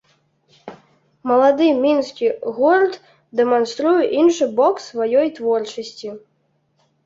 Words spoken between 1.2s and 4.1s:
Малады мінскі гурт дэманструе